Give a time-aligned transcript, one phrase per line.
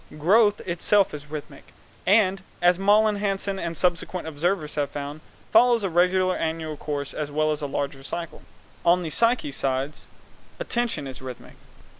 [0.17, 1.73] Growth itself is rhythmic,
[2.07, 7.29] and, as Malling Hansen and subsequent observers have found, follows a regular annual course as
[7.29, 8.41] well as a larger cycle.
[8.83, 10.07] On the psychic sides
[10.59, 11.53] attention is rhythmic.